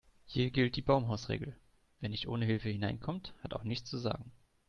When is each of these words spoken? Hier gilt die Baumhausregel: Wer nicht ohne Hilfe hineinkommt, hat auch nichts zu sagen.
Hier 0.25 0.49
gilt 0.49 0.77
die 0.77 0.81
Baumhausregel: 0.81 1.55
Wer 1.99 2.09
nicht 2.09 2.27
ohne 2.27 2.43
Hilfe 2.45 2.69
hineinkommt, 2.69 3.35
hat 3.43 3.53
auch 3.53 3.63
nichts 3.63 3.87
zu 3.87 3.99
sagen. 3.99 4.31